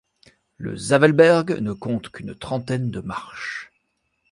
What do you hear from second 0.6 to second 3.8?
Zavelberg ne compte qu’une trentaine de marches.